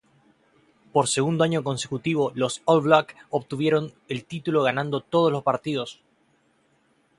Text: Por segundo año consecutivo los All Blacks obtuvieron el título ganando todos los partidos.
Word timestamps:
Por 0.93 1.05
segundo 1.07 1.43
año 1.43 1.63
consecutivo 1.63 2.31
los 2.33 2.63
All 2.65 2.81
Blacks 2.81 3.15
obtuvieron 3.29 3.93
el 4.09 4.25
título 4.25 4.63
ganando 4.63 5.01
todos 5.01 5.31
los 5.31 5.43
partidos. 5.43 6.01